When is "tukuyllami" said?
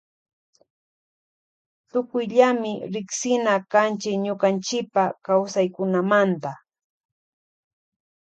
1.91-2.73